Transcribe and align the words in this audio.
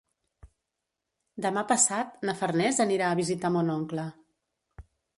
Demà 1.47 1.65
passat 1.73 2.27
na 2.31 2.37
Farners 2.41 2.83
anirà 2.89 3.11
a 3.13 3.21
visitar 3.23 3.55
mon 3.59 3.73
oncle. 3.79 4.11